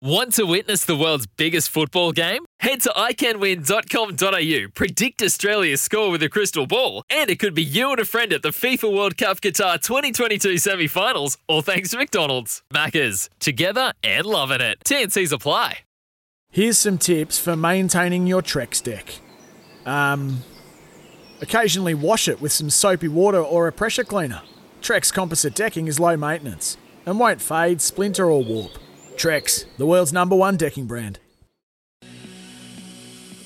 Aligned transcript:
Want 0.00 0.34
to 0.34 0.44
witness 0.44 0.84
the 0.84 0.94
world's 0.94 1.26
biggest 1.26 1.70
football 1.70 2.12
game? 2.12 2.44
Head 2.60 2.82
to 2.82 2.90
iCanWin.com.au, 2.90 4.68
predict 4.72 5.20
Australia's 5.20 5.80
score 5.80 6.12
with 6.12 6.22
a 6.22 6.28
crystal 6.28 6.68
ball, 6.68 7.02
and 7.10 7.28
it 7.28 7.40
could 7.40 7.52
be 7.52 7.64
you 7.64 7.90
and 7.90 7.98
a 7.98 8.04
friend 8.04 8.32
at 8.32 8.42
the 8.42 8.50
FIFA 8.50 8.94
World 8.94 9.16
Cup 9.16 9.40
Qatar 9.40 9.82
2022 9.82 10.58
semi 10.58 10.86
finals, 10.86 11.36
all 11.48 11.62
thanks 11.62 11.90
to 11.90 11.96
McDonald's. 11.96 12.62
Maccas, 12.72 13.28
together 13.40 13.92
and 14.04 14.24
loving 14.24 14.60
it. 14.60 14.78
TNC's 14.84 15.32
apply. 15.32 15.80
Here's 16.52 16.78
some 16.78 16.98
tips 16.98 17.40
for 17.40 17.56
maintaining 17.56 18.28
your 18.28 18.40
Trex 18.40 18.80
deck. 18.80 19.16
Um, 19.84 20.44
occasionally 21.40 21.94
wash 21.94 22.28
it 22.28 22.40
with 22.40 22.52
some 22.52 22.70
soapy 22.70 23.08
water 23.08 23.42
or 23.42 23.66
a 23.66 23.72
pressure 23.72 24.04
cleaner. 24.04 24.42
Trex 24.80 25.12
composite 25.12 25.56
decking 25.56 25.88
is 25.88 25.98
low 25.98 26.16
maintenance 26.16 26.76
and 27.04 27.18
won't 27.18 27.42
fade, 27.42 27.80
splinter, 27.80 28.30
or 28.30 28.44
warp. 28.44 28.78
Trex, 29.18 29.64
the 29.78 29.86
world's 29.86 30.12
number 30.12 30.36
one 30.36 30.56
decking 30.56 30.86
brand. 30.86 31.18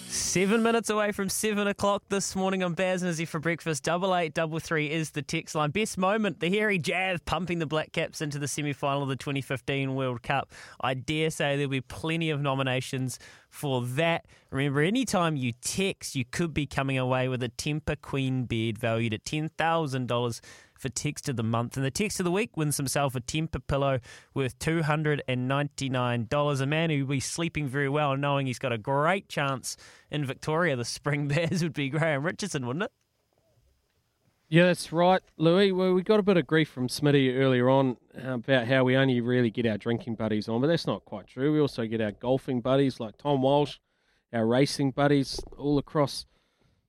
Seven 0.09 0.62
minutes 0.62 0.91
away 0.91 1.12
from 1.12 1.31
seven 1.31 1.67
o'clock 1.67 2.03
this 2.11 2.37
morning 2.37 2.62
on 2.62 2.75
Baz 2.75 3.01
and 3.01 3.11
Izzy 3.11 3.25
for 3.25 3.41
breakfast. 3.41 3.83
Double 3.83 4.14
eight 4.14 4.34
double 4.34 4.59
three 4.59 4.91
is 4.91 5.12
the 5.12 5.23
text 5.23 5.55
line. 5.55 5.70
Best 5.70 5.97
moment: 5.97 6.41
the 6.41 6.51
hairy 6.51 6.79
Jazz 6.79 7.20
pumping 7.25 7.59
the 7.59 7.67
Black 7.67 7.92
Caps 7.92 8.20
into 8.20 8.39
the 8.39 8.47
semi 8.47 8.75
final 8.75 9.03
of 9.03 9.09
the 9.09 9.17
2015 9.17 9.95
World 9.95 10.23
Cup. 10.23 10.53
I 10.83 10.92
dare 10.92 11.31
say 11.31 11.56
there'll 11.56 11.70
be 11.70 11.81
plenty 11.81 12.29
of 12.29 12.42
nominations 12.42 13.19
for 13.48 13.81
that. 13.81 14.27
Remember, 14.51 14.83
anytime 14.83 15.36
you 15.36 15.53
text, 15.62 16.14
you 16.14 16.27
could 16.27 16.53
be 16.53 16.67
coming 16.67 16.98
away 16.98 17.29
with 17.29 17.42
a 17.42 17.48
Tempur 17.48 17.98
Queen 17.98 18.45
bed 18.45 18.77
valued 18.77 19.14
at 19.14 19.25
ten 19.25 19.48
thousand 19.48 20.09
dollars 20.09 20.42
for 20.83 20.91
text 20.91 21.28
of 21.28 21.36
the 21.36 21.42
month. 21.42 21.77
And 21.77 21.86
the 21.86 21.91
text 21.91 22.20
of 22.20 22.25
the 22.25 22.30
week 22.30 22.56
wins 22.56 22.77
himself 22.77 23.14
a 23.14 23.20
Tempur 23.20 23.66
pillow 23.66 24.00
worth 24.34 24.58
$299. 24.58 26.61
A 26.61 26.66
man 26.66 26.91
who 26.91 27.00
will 27.00 27.14
be 27.14 27.20
sleeping 27.20 27.69
very 27.69 27.89
well, 27.89 28.16
knowing 28.16 28.47
he's 28.47 28.58
got 28.58 28.72
a 28.72 28.78
great 28.78 29.28
chance 29.28 29.77
in 30.11 30.27
Victoria 30.27 30.77
the 30.77 30.84
spring. 30.84 31.28
Bears 31.28 31.62
would 31.62 31.72
be 31.72 31.89
Graham 31.89 32.24
Richardson, 32.24 32.66
wouldn't 32.66 32.84
it? 32.84 32.92
Yeah, 34.48 34.64
that's 34.64 34.92
right, 34.92 35.23
Louis. 35.39 35.73
Well, 35.73 35.95
we 35.95 36.02
got 36.02 36.20
a 36.20 36.23
bit 36.23 36.36
of 36.36 36.46
grief 36.46 36.68
from 36.68 36.89
Smitty 36.89 37.39
earlier 37.39 37.70
on 37.70 37.96
about 38.23 38.67
how 38.67 38.84
we 38.84 38.98
only 38.98 39.23
really 39.23 39.51
get 39.51 39.64
our 39.64 39.78
drinking 39.78 40.17
buddies 40.17 40.46
on, 40.46 40.61
but 40.61 40.67
that's 40.67 40.86
not 40.86 41.07
quite 41.07 41.27
true. 41.27 41.55
We 41.55 41.61
also 41.61 41.86
get 41.86 42.02
our 42.02 42.12
golfing 42.12 42.61
buddies 42.61 43.01
like 43.01 43.17
Tom 43.17 43.40
Walsh, 43.40 43.78
our 44.30 44.46
racing 44.46 44.90
buddies 44.90 45.40
all 45.57 45.78
across 45.78 46.27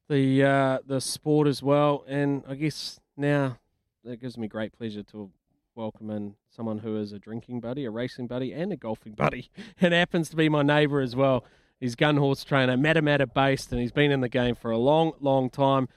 the 0.10 0.44
uh, 0.44 0.80
the 0.86 1.00
sport 1.00 1.48
as 1.48 1.64
well. 1.64 2.04
And 2.06 2.44
I 2.50 2.56
guess 2.56 3.00
now 3.16 3.60
it 4.06 4.22
gives 4.22 4.38
me 4.38 4.48
great 4.48 4.74
pleasure 4.74 5.04
to 5.04 5.32
welcome 5.76 6.10
in 6.10 6.36
someone 6.50 6.80
who 6.80 6.98
is 6.98 7.12
a 7.12 7.20
drinking 7.20 7.60
buddy, 7.60 7.86
a 7.86 7.92
racing 7.92 8.28
buddy, 8.28 8.52
and 8.52 8.72
a 8.72 8.76
golfing 8.78 9.14
buddy, 9.14 9.50
and 9.82 9.94
happens 9.94 10.30
to 10.30 10.36
be 10.36 10.50
my 10.50 10.62
neighbour 10.62 11.00
as 11.02 11.16
well. 11.16 11.46
He's 11.80 11.96
gun 11.96 12.18
horse 12.18 12.44
trainer, 12.44 12.78
Matamata 12.78 13.32
based, 13.34 13.72
and 13.72 13.82
he's 13.82 13.92
been 13.92 14.12
in 14.12 14.22
the 14.22 14.30
game 14.30 14.56
for 14.56 14.72
a 14.72 14.78
long, 14.78 15.14
long 15.20 15.50
time. 15.50 15.90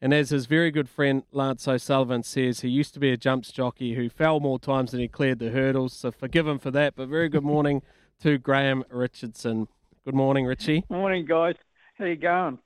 And 0.00 0.12
as 0.12 0.30
his 0.30 0.46
very 0.46 0.70
good 0.70 0.88
friend 0.88 1.22
Lance 1.32 1.66
O'Sullivan 1.66 2.22
says, 2.22 2.60
he 2.60 2.68
used 2.68 2.94
to 2.94 3.00
be 3.00 3.10
a 3.10 3.16
jumps 3.16 3.50
jockey 3.50 3.94
who 3.94 4.08
fell 4.08 4.40
more 4.40 4.58
times 4.58 4.90
than 4.90 5.00
he 5.00 5.08
cleared 5.08 5.38
the 5.38 5.50
hurdles. 5.50 5.94
So 5.94 6.10
forgive 6.10 6.46
him 6.46 6.58
for 6.58 6.70
that. 6.72 6.94
But 6.94 7.08
very 7.08 7.28
good 7.28 7.42
morning 7.44 7.82
to 8.20 8.38
Graham 8.38 8.84
Richardson. 8.90 9.68
Good 10.04 10.14
morning, 10.14 10.44
Richie. 10.46 10.84
Morning, 10.90 11.24
guys. 11.24 11.56
How 11.98 12.04
you 12.04 12.16
going? 12.16 12.58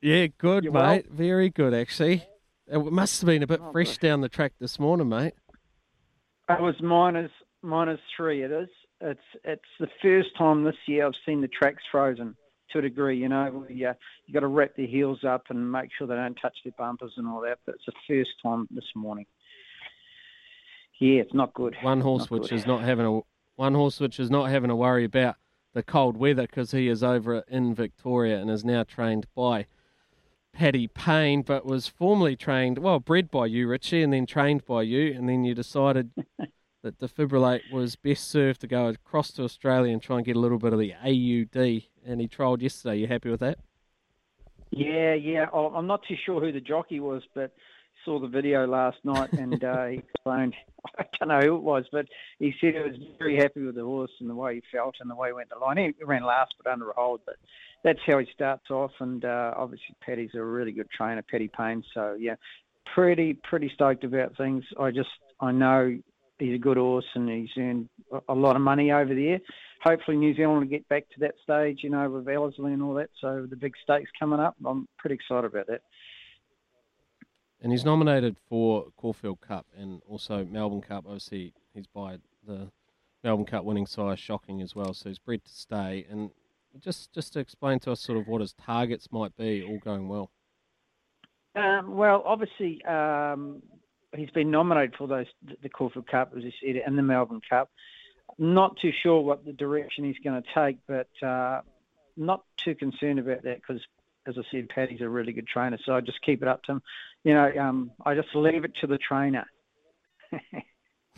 Yeah, 0.00 0.26
good, 0.38 0.64
You 0.64 0.72
mate. 0.72 1.06
well? 1.08 1.16
Very 1.16 1.50
good, 1.50 1.74
actually. 1.74 2.24
It 2.68 2.78
must 2.92 3.20
have 3.20 3.26
been 3.26 3.42
a 3.42 3.46
bit 3.46 3.60
Oh, 3.62 3.72
fresh 3.72 3.88
bless. 3.88 3.98
down 3.98 4.20
the 4.20 4.28
track 4.28 4.52
this 4.58 4.78
morning, 4.78 5.08
mate. 5.08 5.34
It 6.48 6.60
was 6.60 6.74
minus 6.82 7.30
minus 7.62 8.00
three. 8.16 8.42
It 8.42 8.50
is. 8.50 8.68
It's 9.00 9.20
it's 9.44 9.62
the 9.80 9.88
first 10.00 10.28
time 10.36 10.64
this 10.64 10.76
year 10.86 11.06
I've 11.06 11.12
seen 11.26 11.40
the 11.40 11.48
tracks 11.48 11.82
frozen 11.90 12.36
to 12.72 12.78
a 12.78 12.82
degree. 12.82 13.18
You 13.18 13.28
know, 13.28 13.64
we, 13.68 13.84
uh, 13.84 13.94
you 14.26 14.34
got 14.34 14.40
to 14.40 14.46
wrap 14.46 14.76
their 14.76 14.86
heels 14.86 15.24
up 15.24 15.44
and 15.50 15.70
make 15.72 15.90
sure 15.96 16.06
they 16.06 16.14
don't 16.14 16.38
touch 16.40 16.56
their 16.64 16.72
bumpers 16.78 17.12
and 17.16 17.26
all 17.26 17.40
that. 17.42 17.58
But 17.66 17.76
it's 17.76 17.86
the 17.86 17.92
first 18.08 18.30
time 18.42 18.68
this 18.70 18.84
morning. 18.94 19.26
Yeah, 21.00 21.20
it's 21.20 21.34
not 21.34 21.52
good. 21.54 21.74
One 21.82 22.00
horse 22.00 22.22
Not 22.22 22.30
which 22.30 22.50
good. 22.50 22.56
is 22.56 22.66
not 22.66 22.82
having 22.82 23.06
a 23.06 23.20
one 23.56 23.74
horse 23.74 23.98
which 23.98 24.20
is 24.20 24.30
not 24.30 24.50
having 24.50 24.68
to 24.68 24.76
worry 24.76 25.04
about 25.04 25.36
the 25.74 25.82
cold 25.82 26.16
weather 26.16 26.42
because 26.42 26.70
he 26.70 26.88
is 26.88 27.02
over 27.02 27.42
in 27.48 27.74
Victoria 27.74 28.38
and 28.38 28.50
is 28.50 28.64
now 28.64 28.84
trained 28.84 29.26
by 29.34 29.66
Paddy 30.52 30.86
Payne, 30.86 31.42
but 31.42 31.64
was 31.64 31.88
formerly 31.88 32.36
trained, 32.36 32.78
well, 32.78 33.00
bred 33.00 33.30
by 33.30 33.46
you, 33.46 33.66
Richie, 33.68 34.02
and 34.02 34.12
then 34.12 34.26
trained 34.26 34.64
by 34.66 34.82
you, 34.82 35.12
and 35.12 35.28
then 35.28 35.44
you 35.44 35.54
decided 35.54 36.10
that 36.82 36.98
Defibrillate 36.98 37.72
was 37.72 37.96
best 37.96 38.28
served 38.28 38.60
to 38.60 38.66
go 38.66 38.88
across 38.88 39.30
to 39.32 39.44
Australia 39.44 39.92
and 39.92 40.02
try 40.02 40.16
and 40.16 40.26
get 40.26 40.36
a 40.36 40.40
little 40.40 40.58
bit 40.58 40.72
of 40.72 40.78
the 40.78 40.92
AUD, 40.94 41.82
and 42.04 42.20
he 42.20 42.28
trialled 42.28 42.62
yesterday. 42.62 42.98
You 42.98 43.06
happy 43.06 43.30
with 43.30 43.40
that? 43.40 43.58
Yeah, 44.70 45.14
yeah. 45.14 45.46
I'm 45.52 45.86
not 45.86 46.02
too 46.08 46.16
sure 46.24 46.40
who 46.40 46.52
the 46.52 46.60
jockey 46.60 47.00
was, 47.00 47.22
but 47.34 47.52
saw 48.04 48.18
the 48.18 48.28
video 48.28 48.66
last 48.66 48.98
night 49.04 49.32
and 49.32 49.62
uh, 49.62 49.86
he 49.86 49.98
explained. 50.14 50.54
I 50.98 51.04
don't 51.18 51.28
know 51.28 51.40
who 51.40 51.56
it 51.56 51.62
was, 51.62 51.84
but 51.92 52.06
he 52.38 52.52
said 52.60 52.74
he 52.74 52.80
was 52.80 52.96
very 53.18 53.36
happy 53.36 53.62
with 53.62 53.76
the 53.76 53.84
horse 53.84 54.10
and 54.20 54.28
the 54.28 54.34
way 54.34 54.56
he 54.56 54.62
felt 54.72 54.96
and 55.00 55.10
the 55.10 55.14
way 55.14 55.28
he 55.28 55.32
went 55.32 55.48
the 55.50 55.58
line. 55.58 55.76
He 55.78 56.04
ran 56.04 56.24
last, 56.24 56.54
but 56.62 56.70
under 56.70 56.90
a 56.90 56.94
hold. 56.94 57.20
But 57.24 57.36
that's 57.84 58.00
how 58.06 58.18
he 58.18 58.26
starts 58.34 58.70
off. 58.70 58.90
And 59.00 59.24
uh, 59.24 59.54
obviously, 59.56 59.94
Paddy's 60.04 60.34
a 60.34 60.42
really 60.42 60.72
good 60.72 60.90
trainer, 60.90 61.22
Paddy 61.22 61.48
Payne. 61.56 61.84
So 61.94 62.16
yeah, 62.18 62.34
pretty 62.94 63.34
pretty 63.34 63.70
stoked 63.74 64.04
about 64.04 64.36
things. 64.36 64.64
I 64.78 64.90
just 64.90 65.10
I 65.40 65.52
know 65.52 65.98
he's 66.38 66.54
a 66.54 66.58
good 66.58 66.76
horse 66.76 67.04
and 67.14 67.28
he's 67.28 67.50
earned 67.56 67.88
a- 68.12 68.32
a 68.32 68.34
lot 68.34 68.56
of 68.56 68.62
money 68.62 68.90
over 68.92 69.14
there. 69.14 69.40
Hopefully, 69.82 70.16
New 70.16 70.34
Zealand 70.34 70.60
will 70.60 70.66
get 70.68 70.88
back 70.88 71.04
to 71.10 71.20
that 71.20 71.34
stage, 71.42 71.80
you 71.82 71.90
know, 71.90 72.08
with 72.08 72.28
Ellerslie 72.28 72.72
and 72.72 72.82
all 72.82 72.94
that. 72.94 73.10
So 73.20 73.46
the 73.48 73.56
big 73.56 73.74
stakes 73.82 74.10
coming 74.18 74.38
up. 74.40 74.54
I'm 74.64 74.86
pretty 74.98 75.14
excited 75.16 75.44
about 75.46 75.66
that. 75.68 75.82
And 77.62 77.70
he's 77.70 77.84
nominated 77.84 78.36
for 78.48 78.86
Caulfield 78.96 79.40
Cup 79.40 79.66
and 79.78 80.02
also 80.06 80.44
Melbourne 80.44 80.80
Cup. 80.80 81.04
Obviously, 81.06 81.54
he's 81.72 81.86
by 81.86 82.16
the 82.44 82.70
Melbourne 83.22 83.46
Cup 83.46 83.64
winning 83.64 83.86
sire, 83.86 84.16
shocking 84.16 84.60
as 84.60 84.74
well. 84.74 84.92
So 84.92 85.08
he's 85.08 85.20
bred 85.20 85.44
to 85.44 85.52
stay. 85.52 86.04
And 86.10 86.30
just 86.80 87.12
just 87.12 87.32
to 87.34 87.40
explain 87.40 87.78
to 87.80 87.92
us 87.92 88.00
sort 88.00 88.18
of 88.18 88.26
what 88.26 88.40
his 88.40 88.52
targets 88.54 89.12
might 89.12 89.36
be, 89.36 89.62
all 89.62 89.78
going 89.78 90.08
well. 90.08 90.30
Um, 91.54 91.96
well, 91.96 92.22
obviously, 92.26 92.84
um, 92.84 93.62
he's 94.16 94.30
been 94.30 94.50
nominated 94.50 94.96
for 94.96 95.06
those 95.06 95.26
the 95.62 95.68
Caulfield 95.68 96.06
Cup, 96.06 96.32
as 96.36 96.42
you 96.42 96.52
said, 96.60 96.82
and 96.84 96.98
the 96.98 97.02
Melbourne 97.02 97.42
Cup. 97.48 97.70
Not 98.38 98.76
too 98.78 98.92
sure 99.02 99.20
what 99.20 99.44
the 99.44 99.52
direction 99.52 100.04
he's 100.04 100.18
going 100.24 100.42
to 100.42 100.48
take, 100.54 100.78
but 100.88 101.08
uh, 101.26 101.60
not 102.16 102.44
too 102.56 102.74
concerned 102.74 103.18
about 103.18 103.42
that 103.42 103.56
because, 103.56 103.82
as 104.26 104.34
I 104.38 104.42
said, 104.50 104.68
Paddy's 104.68 105.00
a 105.00 105.08
really 105.08 105.32
good 105.32 105.46
trainer. 105.46 105.78
So 105.84 105.94
I 105.94 106.00
just 106.00 106.20
keep 106.22 106.42
it 106.42 106.48
up 106.48 106.62
to 106.64 106.72
him. 106.72 106.82
You 107.24 107.34
know, 107.34 107.50
um, 107.60 107.90
I 108.04 108.14
just 108.14 108.28
leave 108.34 108.64
it 108.64 108.72
to 108.80 108.86
the 108.86 108.98
trainer. 108.98 109.44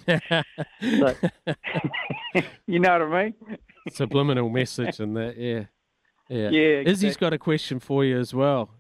So- 0.06 0.20
you 2.66 2.78
know 2.78 2.92
what 2.98 3.02
I 3.02 3.24
mean? 3.24 3.34
Subliminal 3.90 4.48
message 4.48 5.00
in 5.00 5.14
that, 5.14 5.36
yeah. 5.38 5.64
Yeah. 6.28 6.48
Yeah, 6.50 6.80
Izzy's 6.80 7.04
exactly. 7.04 7.26
got 7.26 7.32
a 7.34 7.38
question 7.38 7.80
for 7.80 8.04
you 8.04 8.18
as 8.18 8.32
well. 8.34 8.70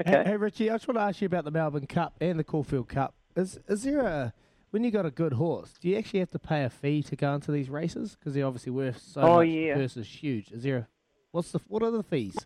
Okay. 0.00 0.10
Hey, 0.10 0.24
hey, 0.30 0.36
Richie, 0.36 0.70
I 0.70 0.74
just 0.74 0.88
want 0.88 0.98
to 0.98 1.02
ask 1.02 1.20
you 1.20 1.26
about 1.26 1.44
the 1.44 1.50
Melbourne 1.50 1.86
Cup 1.86 2.14
and 2.20 2.38
the 2.38 2.44
Caulfield 2.44 2.88
Cup. 2.88 3.14
Is 3.36 3.58
is 3.68 3.82
there 3.84 4.00
a 4.00 4.32
when 4.70 4.82
you 4.82 4.90
got 4.90 5.06
a 5.06 5.10
good 5.10 5.34
horse, 5.34 5.74
do 5.80 5.88
you 5.88 5.96
actually 5.96 6.18
have 6.20 6.30
to 6.30 6.38
pay 6.38 6.64
a 6.64 6.70
fee 6.70 7.02
to 7.04 7.14
go 7.16 7.34
into 7.34 7.52
these 7.52 7.70
races? 7.70 8.16
Because 8.18 8.34
they're 8.34 8.46
obviously 8.46 8.72
worth 8.72 9.00
so 9.00 9.20
Oh, 9.20 9.36
much. 9.36 9.48
yeah. 9.48 9.74
The 9.74 9.80
purse 9.82 9.96
is 9.96 10.08
huge. 10.08 10.50
Is 10.50 10.62
there? 10.64 10.76
A, 10.78 10.88
what's 11.30 11.52
the 11.52 11.60
what 11.68 11.82
are 11.82 11.90
the 11.92 12.02
fees? 12.02 12.36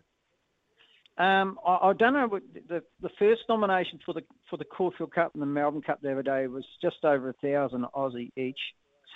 Um, 1.19 1.59
I, 1.67 1.89
I 1.89 1.93
don't 1.93 2.13
know. 2.13 2.39
The 2.69 2.81
the 3.01 3.09
first 3.19 3.41
nomination 3.49 3.99
for 4.05 4.13
the 4.13 4.21
for 4.49 4.55
the 4.55 4.63
Caulfield 4.63 5.13
Cup 5.13 5.33
and 5.33 5.41
the 5.41 5.45
Melbourne 5.45 5.81
Cup 5.81 6.01
the 6.01 6.13
other 6.13 6.23
day 6.23 6.47
was 6.47 6.63
just 6.81 7.03
over 7.03 7.29
a 7.29 7.33
thousand 7.33 7.85
Aussie 7.93 8.31
each. 8.37 8.59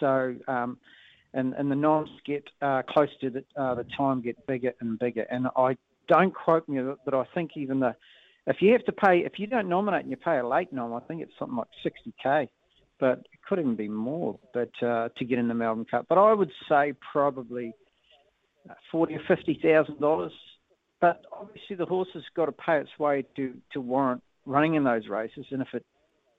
So, 0.01 0.35
um, 0.50 0.77
and 1.33 1.53
and 1.53 1.71
the 1.71 1.75
noms 1.75 2.09
get 2.25 2.44
uh, 2.61 2.81
close 2.89 3.07
to 3.21 3.29
the 3.29 3.44
uh, 3.55 3.75
the 3.75 3.85
time 3.97 4.21
get 4.21 4.45
bigger 4.47 4.73
and 4.81 5.00
bigger. 5.00 5.25
And 5.31 5.47
I 5.55 5.77
don't 6.09 6.35
quote 6.35 6.67
me, 6.67 6.81
but 7.05 7.13
I 7.13 7.23
think 7.33 7.51
even 7.55 7.79
the 7.79 7.95
if 8.47 8.57
you 8.59 8.73
have 8.73 8.83
to 8.83 8.91
pay 8.91 9.19
if 9.19 9.39
you 9.39 9.47
don't 9.47 9.69
nominate 9.69 10.01
and 10.01 10.11
you 10.11 10.17
pay 10.17 10.39
a 10.39 10.47
late 10.47 10.73
nom, 10.73 10.94
I 10.94 10.99
think 11.01 11.21
it's 11.21 11.31
something 11.39 11.56
like 11.57 11.69
sixty 11.83 12.13
k. 12.21 12.49
But 12.99 13.19
it 13.19 13.39
could 13.47 13.59
even 13.59 13.77
be 13.77 13.88
more. 13.88 14.38
But 14.53 14.71
uh, 14.85 15.07
to 15.17 15.25
get 15.25 15.39
in 15.39 15.47
the 15.47 15.53
Melbourne 15.53 15.85
Cup, 15.89 16.07
but 16.09 16.17
I 16.17 16.33
would 16.33 16.51
say 16.67 16.94
probably 17.13 17.73
forty 18.91 19.15
or 19.15 19.21
fifty 19.25 19.57
thousand 19.63 20.01
dollars 20.01 20.33
but 21.03 21.21
obviously 21.33 21.75
the 21.75 21.85
horse 21.85 22.07
has 22.13 22.23
got 22.33 22.45
to 22.45 22.53
pay 22.53 22.77
its 22.77 22.97
way 22.97 23.25
to, 23.35 23.53
to 23.73 23.81
warrant 23.81 24.23
running 24.45 24.75
in 24.75 24.85
those 24.85 25.09
races, 25.09 25.45
and 25.51 25.61
if 25.61 25.67
it 25.73 25.85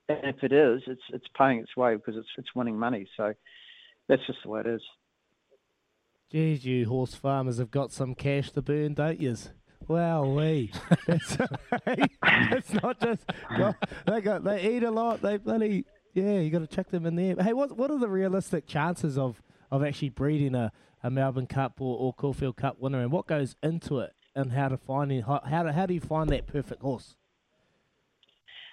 and 0.08 0.34
if 0.34 0.43
it 0.43 0.52
is, 0.55 0.81
it's 0.87 1.02
it's 1.11 1.26
paying 1.37 1.58
its 1.58 1.76
way 1.76 1.96
because 1.96 2.16
it's 2.16 2.28
it's 2.38 2.49
winning 2.55 2.78
money. 2.78 3.06
So 3.14 3.34
that's 4.08 4.26
just 4.26 4.38
the 4.43 4.49
way 4.49 4.61
it 4.61 4.66
is. 4.66 4.81
Geez, 6.32 6.64
you 6.64 6.88
horse 6.88 7.14
farmers 7.14 7.58
have 7.58 7.70
got 7.70 7.93
some 7.93 8.14
cash 8.14 8.52
to 8.52 8.62
burn, 8.62 8.94
don't 8.94 9.20
yous? 9.20 9.50
Wow, 9.87 10.25
we. 10.25 10.72
That's, 11.06 11.37
it's 12.26 12.72
not 12.82 12.99
just 13.00 13.31
well, 13.58 13.76
they 14.06 14.22
got 14.22 14.44
they 14.44 14.76
eat 14.76 14.82
a 14.82 14.90
lot. 14.90 15.20
They 15.20 15.37
bloody 15.37 15.84
yeah. 16.14 16.38
You 16.38 16.49
got 16.49 16.60
to 16.60 16.67
check 16.67 16.88
them 16.88 17.05
in 17.05 17.17
there. 17.17 17.37
Hey, 17.38 17.52
what 17.52 17.76
what 17.76 17.90
are 17.90 17.99
the 17.99 18.08
realistic 18.08 18.67
chances 18.67 19.19
of, 19.19 19.43
of 19.70 19.84
actually 19.84 20.08
breeding 20.08 20.55
a, 20.55 20.72
a 21.02 21.10
Melbourne 21.10 21.46
Cup 21.46 21.82
or, 21.82 21.99
or 21.99 22.14
Caulfield 22.14 22.56
Cup 22.56 22.81
winner, 22.81 23.02
and 23.02 23.12
what 23.12 23.26
goes 23.26 23.56
into 23.62 23.99
it, 24.00 24.13
and 24.34 24.52
how 24.52 24.69
to 24.69 24.76
find 24.76 25.12
it, 25.12 25.25
how 25.25 25.40
how, 25.44 25.62
to, 25.62 25.72
how 25.72 25.86
do 25.86 25.94
you 25.94 26.00
find 26.00 26.31
that 26.31 26.46
perfect 26.46 26.82
horse? 26.82 27.16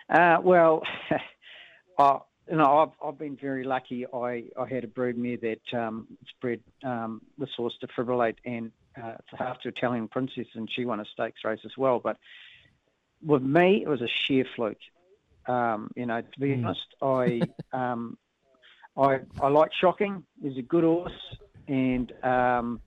Uh, 0.09 0.37
well, 0.43 0.81
uh, 1.97 2.19
you 2.49 2.57
know, 2.57 2.79
I've, 2.79 3.07
I've 3.07 3.17
been 3.17 3.37
very 3.37 3.63
lucky. 3.63 4.05
I, 4.13 4.45
I 4.59 4.67
had 4.67 4.83
a 4.83 4.87
broodmare 4.87 5.39
that 5.41 5.79
um, 5.79 6.07
bred 6.41 6.59
um, 6.83 7.21
this 7.37 7.49
horse 7.55 7.77
defibrillate, 7.81 8.37
and 8.45 8.71
uh, 9.01 9.13
it's 9.19 9.33
a 9.33 9.37
half 9.37 9.59
to 9.61 9.69
Italian 9.69 10.07
princess, 10.07 10.47
and 10.55 10.69
she 10.71 10.85
won 10.85 10.99
a 10.99 11.05
stakes 11.05 11.41
race 11.45 11.61
as 11.63 11.77
well. 11.77 11.99
But 11.99 12.17
with 13.25 13.43
me, 13.43 13.83
it 13.83 13.87
was 13.87 14.01
a 14.01 14.07
sheer 14.07 14.45
fluke. 14.55 14.77
Um, 15.47 15.91
you 15.95 16.05
know, 16.05 16.21
to 16.21 16.39
be 16.39 16.53
Mm. 16.55 16.65
honest, 16.65 16.95
I 17.01 17.49
um, 17.73 18.17
I 18.97 19.19
I 19.39 19.47
like 19.47 19.71
shocking. 19.79 20.23
He's 20.41 20.57
a 20.57 20.61
good 20.61 20.83
horse, 20.83 21.11
and 21.67 22.11
um, 22.23 22.81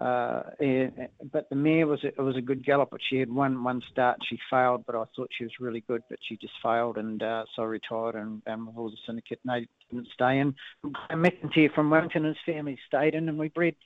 uh, 0.00 0.42
and, 0.58 1.08
but 1.32 1.48
the 1.50 1.56
mare 1.56 1.86
was 1.86 2.02
a, 2.02 2.08
it 2.08 2.18
was 2.18 2.36
a 2.36 2.40
good 2.40 2.64
gallop, 2.64 2.90
but 2.90 3.00
she 3.08 3.16
had 3.18 3.30
one 3.30 3.62
one 3.62 3.80
start. 3.90 4.18
She 4.28 4.38
failed, 4.50 4.84
but 4.86 4.96
I 4.96 5.04
thought 5.14 5.30
she 5.36 5.44
was 5.44 5.52
really 5.60 5.82
good, 5.86 6.02
but 6.10 6.18
she 6.22 6.36
just 6.36 6.54
failed, 6.62 6.96
and 6.98 7.22
uh, 7.22 7.44
so 7.54 7.62
I 7.62 7.66
retired. 7.66 8.16
And, 8.16 8.42
and 8.46 8.66
with 8.66 8.76
all 8.76 8.90
the 8.90 8.96
syndicate, 9.06 9.40
and 9.44 9.54
they 9.62 9.68
didn't 9.90 10.08
stay 10.12 10.38
in. 10.40 10.54
Graham 10.82 11.22
McIntyre 11.22 11.72
from 11.74 11.90
Wellington 11.90 12.24
and 12.24 12.36
his 12.36 12.54
family 12.54 12.78
stayed 12.86 13.14
in, 13.14 13.28
and 13.28 13.38
we 13.38 13.48
bred 13.48 13.76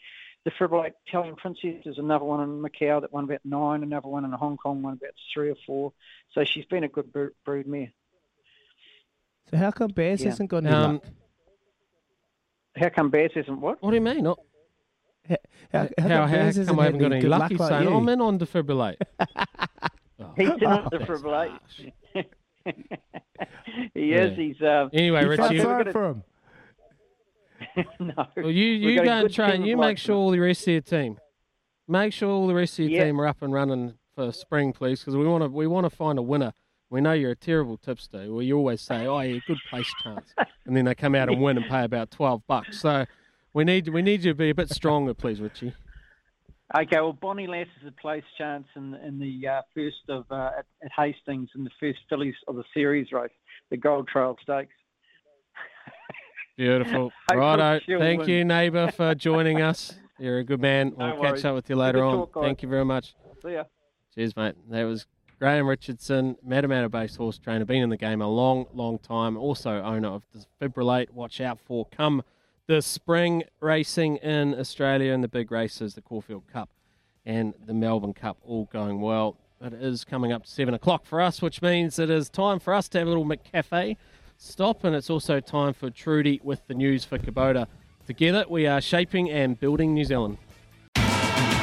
Defibrillate 0.48 0.92
Italian 1.06 1.36
Princess. 1.36 1.74
There's 1.84 1.98
another 1.98 2.24
one 2.24 2.40
in 2.40 2.62
Macau 2.62 3.00
that 3.00 3.12
won 3.12 3.24
about 3.24 3.40
nine, 3.44 3.82
another 3.82 4.08
one 4.08 4.24
in 4.24 4.32
Hong 4.32 4.56
Kong 4.56 4.82
won 4.82 4.94
about 4.94 5.10
three 5.34 5.50
or 5.50 5.56
four. 5.66 5.92
So 6.32 6.44
she's 6.44 6.64
been 6.66 6.84
a 6.84 6.88
good 6.88 7.12
brood, 7.12 7.32
brood 7.44 7.66
mare. 7.66 7.92
So 9.50 9.56
how 9.56 9.70
come 9.72 9.90
Bears 9.90 10.22
Yeah. 10.22 10.28
hasn't 10.30 10.48
got 10.48 10.64
any 10.64 10.72
Um, 10.74 10.92
luck? 10.94 11.04
How 12.76 12.88
come 12.90 13.10
Bears 13.10 13.32
isn't 13.34 13.60
what? 13.60 13.82
What 13.82 13.90
do 13.90 13.96
you 13.96 14.00
mean? 14.02 14.22
Not, 14.24 14.38
How, 15.28 15.36
how, 15.72 15.78
how, 15.78 15.82
how, 15.82 15.88
come 15.98 16.08
how 16.08 16.26
Bears 16.26 16.54
come 16.56 16.60
hasn't 16.64 16.80
I 16.80 16.84
haven't 16.84 17.00
got 17.00 17.12
any 17.12 17.20
good 17.20 17.30
luck? 17.30 17.50
luck 17.50 17.60
like 17.60 17.68
saying, 17.70 17.88
you? 17.88 17.94
I'm 17.94 18.08
in 18.08 18.20
on 18.20 18.38
defibrillate. 18.38 18.96
He's 20.36 20.48
in 20.48 20.64
Oh, 20.64 20.88
the 20.90 20.98
that's 20.98 21.10
Fibrillate. 21.10 21.58
he 23.94 24.10
Yeah. 24.10 24.24
is. 24.24 24.36
He's. 24.36 24.60
Uh, 24.60 24.88
Anyway, 24.92 25.22
You 25.24 25.36
felt 25.36 25.50
Richie, 25.50 25.62
sorry 25.62 25.92
for 25.92 26.04
him. 26.10 26.22
no. 28.00 28.26
well, 28.36 28.50
you, 28.50 28.64
you 28.66 29.02
go 29.02 29.10
and 29.10 29.32
train. 29.32 29.64
You 29.64 29.76
make 29.76 29.98
sure 29.98 30.16
all 30.16 30.30
the 30.30 30.38
rest 30.38 30.62
of 30.62 30.68
your 30.72 30.80
team, 30.80 31.18
make 31.86 32.12
sure 32.12 32.30
all 32.30 32.46
the 32.46 32.54
rest 32.54 32.78
of 32.78 32.84
your 32.88 32.90
Yeah. 33.00 33.04
team 33.04 33.20
are 33.20 33.26
up 33.26 33.42
and 33.42 33.52
running 33.52 33.94
for 34.14 34.32
spring, 34.32 34.72
please, 34.72 35.00
because 35.00 35.16
we 35.16 35.26
want 35.26 35.42
to 35.44 35.48
we 35.50 35.66
want 35.66 35.84
to 35.84 35.90
find 35.90 36.18
a 36.18 36.22
winner. 36.22 36.52
We 36.90 37.00
know 37.00 37.12
you're 37.12 37.32
a 37.32 37.36
terrible 37.36 37.76
tipster. 37.76 38.32
Well, 38.32 38.42
you 38.42 38.56
always 38.56 38.80
say, 38.80 39.06
"Oh, 39.06 39.20
yeah, 39.20 39.38
good 39.46 39.58
place 39.68 39.92
chance," 40.02 40.32
and 40.66 40.76
then 40.76 40.84
they 40.86 40.94
come 40.94 41.14
out 41.14 41.28
and 41.28 41.40
win 41.42 41.56
and 41.58 41.66
pay 41.68 41.84
about 41.84 42.10
twelve 42.10 42.46
bucks. 42.46 42.80
So 42.80 43.04
we 43.58 43.64
need 43.64 43.88
we 43.88 44.02
need 44.02 44.22
you 44.22 44.30
to 44.30 44.36
be 44.36 44.50
a 44.50 44.54
bit 44.54 44.70
stronger, 44.70 45.14
please, 45.14 45.40
Richie. 45.40 45.74
Okay, 46.76 47.00
well, 47.00 47.12
Bonnie 47.12 47.48
Lass 47.48 47.66
is 47.82 47.88
a 47.88 48.00
place 48.00 48.22
chance 48.36 48.66
in, 48.76 48.94
in 48.94 49.18
the 49.18 49.48
uh, 49.48 49.62
first 49.74 49.96
of 50.08 50.26
uh, 50.30 50.50
at, 50.58 50.66
at 50.84 50.92
Hastings 50.96 51.48
in 51.56 51.64
the 51.64 51.70
first 51.80 51.98
fillies 52.08 52.36
of 52.46 52.54
the 52.54 52.62
series 52.72 53.10
race, 53.10 53.32
the 53.70 53.76
Gold 53.76 54.06
Trail 54.06 54.36
Stakes. 54.44 54.74
Beautiful. 56.56 57.10
Righto. 57.34 57.80
Thank 57.98 58.20
win. 58.20 58.28
you, 58.28 58.44
neighbour, 58.44 58.92
for 58.92 59.16
joining 59.16 59.60
us. 59.60 59.92
You're 60.20 60.38
a 60.38 60.44
good 60.44 60.60
man. 60.60 60.94
No 60.96 61.16
We'll 61.18 61.32
catch 61.32 61.44
up 61.44 61.56
with 61.56 61.68
you 61.68 61.74
later 61.74 62.04
on. 62.04 62.28
talk. 62.28 62.40
Thank 62.40 62.62
you 62.62 62.68
very 62.68 62.84
much. 62.84 63.16
See 63.42 63.54
ya. 63.54 63.64
Cheers, 64.14 64.36
mate. 64.36 64.54
That 64.70 64.84
was 64.84 65.06
Graham 65.40 65.66
Richardson, 65.66 66.36
Matamata 66.46 66.88
based 66.88 67.16
horse 67.16 67.38
trainer, 67.38 67.64
been 67.64 67.82
in 67.82 67.90
the 67.90 67.96
game 67.96 68.22
a 68.22 68.28
long, 68.28 68.66
long 68.72 69.00
time. 69.00 69.36
Also 69.36 69.82
owner 69.82 70.10
of 70.10 70.22
the 70.32 70.44
Defibrillate. 70.60 71.10
Watch 71.10 71.40
out 71.40 71.58
for 71.58 71.86
come 71.86 72.22
the 72.68 72.82
spring 72.82 73.44
racing 73.60 74.18
in 74.18 74.54
Australia 74.54 75.14
and 75.14 75.24
the 75.24 75.28
big 75.28 75.50
races, 75.50 75.94
the 75.94 76.02
Caulfield 76.02 76.46
Cup 76.52 76.68
and 77.24 77.54
the 77.66 77.72
Melbourne 77.72 78.12
Cup, 78.12 78.36
all 78.44 78.68
going 78.70 79.00
well. 79.00 79.38
It 79.62 79.72
is 79.72 80.04
coming 80.04 80.32
up 80.32 80.44
to 80.44 80.50
seven 80.50 80.74
o'clock 80.74 81.06
for 81.06 81.20
us, 81.20 81.40
which 81.40 81.62
means 81.62 81.98
it 81.98 82.10
is 82.10 82.28
time 82.28 82.60
for 82.60 82.74
us 82.74 82.86
to 82.90 82.98
have 82.98 83.06
a 83.06 83.10
little 83.10 83.24
McCafe 83.24 83.96
stop, 84.36 84.84
and 84.84 84.94
it's 84.94 85.08
also 85.08 85.40
time 85.40 85.72
for 85.72 85.88
Trudy 85.88 86.40
with 86.44 86.66
the 86.68 86.74
news 86.74 87.06
for 87.06 87.18
Kubota. 87.18 87.66
Together, 88.06 88.44
we 88.48 88.66
are 88.66 88.82
shaping 88.82 89.30
and 89.30 89.58
building 89.58 89.94
New 89.94 90.04
Zealand. 90.04 90.36